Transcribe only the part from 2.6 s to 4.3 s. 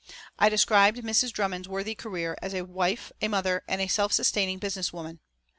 wife, a mother, and a self